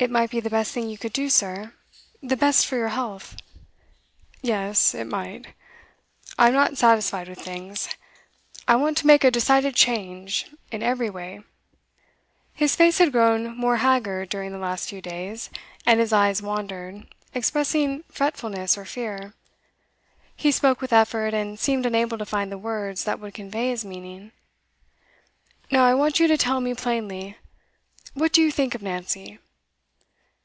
'It 0.00 0.12
might 0.12 0.30
be 0.30 0.38
the 0.38 0.48
best 0.48 0.72
thing 0.72 0.88
you 0.88 0.96
could 0.96 1.12
do, 1.12 1.28
sir. 1.28 1.74
The 2.22 2.36
best 2.36 2.66
for 2.66 2.76
your 2.76 2.90
health.' 2.90 3.36
'Yes, 4.42 4.94
it 4.94 5.08
might. 5.08 5.48
I'm 6.38 6.52
not 6.52 6.78
satisfied 6.78 7.28
with 7.28 7.40
things. 7.40 7.88
I 8.68 8.76
want 8.76 8.96
to 8.98 9.08
make 9.08 9.24
a 9.24 9.30
decided 9.32 9.74
change, 9.74 10.46
in 10.70 10.84
every 10.84 11.10
way.' 11.10 11.42
His 12.54 12.76
face 12.76 12.98
had 12.98 13.10
grown 13.10 13.56
more 13.56 13.78
haggard 13.78 14.28
during 14.28 14.52
the 14.52 14.58
last 14.58 14.88
few 14.88 15.00
days, 15.02 15.50
and 15.84 15.98
his 15.98 16.12
eyes 16.12 16.40
wandered, 16.40 17.12
expressing 17.34 18.04
fretfulness 18.04 18.78
or 18.78 18.84
fear; 18.84 19.34
he 20.36 20.52
spoke 20.52 20.80
with 20.80 20.92
effort, 20.92 21.34
and 21.34 21.58
seemed 21.58 21.84
unable 21.84 22.18
to 22.18 22.24
find 22.26 22.52
the 22.52 22.56
words 22.56 23.02
that 23.02 23.18
would 23.18 23.34
convey 23.34 23.70
his 23.70 23.84
meaning. 23.84 24.30
'Now 25.72 25.84
I 25.84 25.94
want 25.94 26.20
you 26.20 26.28
to 26.28 26.38
tell 26.38 26.60
me 26.60 26.72
plainly, 26.74 27.36
what 28.14 28.32
do 28.32 28.40
you 28.40 28.52
think 28.52 28.76
of 28.76 28.82
Nancy? 28.84 29.40